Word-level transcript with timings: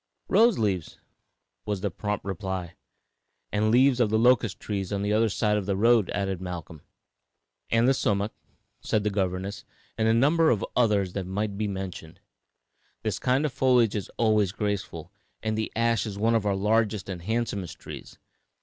"Rose 0.29 0.57
leaves," 0.57 0.97
was 1.63 1.81
the 1.81 1.91
prompt 1.91 2.25
reply. 2.25 2.73
"And 3.51 3.69
leaves 3.69 3.99
of 3.99 4.09
the 4.09 4.17
locust 4.17 4.59
trees 4.59 4.91
on 4.91 5.03
the 5.03 5.13
other 5.13 5.29
side 5.29 5.57
of 5.57 5.67
the 5.67 5.75
road," 5.75 6.09
added 6.09 6.41
Malcolm. 6.41 6.81
[Illustration: 7.69 7.69
THE 7.69 7.69
COMMON 7.69 7.77
ASH.] 7.77 7.77
"And 7.77 7.87
the 7.87 7.93
sumac," 7.93 8.31
said 8.81 9.03
their 9.03 9.11
governess, 9.11 9.63
"and 9.99 10.07
a 10.07 10.13
number 10.15 10.49
of 10.49 10.65
others 10.75 11.13
that 11.13 11.27
might 11.27 11.55
be 11.55 11.67
mentioned. 11.67 12.19
This 13.03 13.19
kind 13.19 13.45
of 13.45 13.53
foliage 13.53 13.95
is 13.95 14.09
always 14.17 14.51
graceful, 14.51 15.11
and 15.43 15.55
the 15.55 15.71
ash 15.75 16.07
is 16.07 16.17
one 16.17 16.33
of 16.33 16.47
our 16.47 16.55
largest 16.55 17.07
and 17.07 17.21
handsomest 17.21 17.77
trees. 17.77 18.17